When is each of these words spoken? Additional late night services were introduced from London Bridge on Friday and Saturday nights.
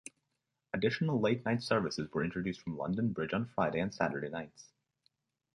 Additional 0.73 1.19
late 1.21 1.45
night 1.45 1.61
services 1.61 2.11
were 2.11 2.23
introduced 2.23 2.61
from 2.61 2.75
London 2.75 3.13
Bridge 3.13 3.33
on 3.33 3.45
Friday 3.45 3.81
and 3.81 3.93
Saturday 3.93 4.29
nights. 4.29 4.71